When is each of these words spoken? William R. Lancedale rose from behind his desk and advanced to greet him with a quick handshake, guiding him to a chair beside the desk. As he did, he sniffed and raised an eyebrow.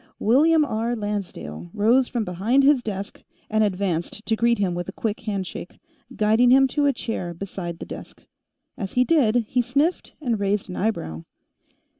William 0.17 0.65
R. 0.65 0.95
Lancedale 0.95 1.69
rose 1.75 2.07
from 2.07 2.25
behind 2.25 2.63
his 2.63 2.81
desk 2.81 3.21
and 3.51 3.63
advanced 3.63 4.25
to 4.25 4.35
greet 4.35 4.57
him 4.57 4.73
with 4.73 4.89
a 4.89 4.91
quick 4.91 5.19
handshake, 5.19 5.77
guiding 6.15 6.49
him 6.49 6.67
to 6.69 6.87
a 6.87 6.91
chair 6.91 7.35
beside 7.35 7.77
the 7.77 7.85
desk. 7.85 8.23
As 8.75 8.93
he 8.93 9.03
did, 9.03 9.45
he 9.47 9.61
sniffed 9.61 10.15
and 10.19 10.39
raised 10.39 10.69
an 10.69 10.75
eyebrow. 10.75 11.21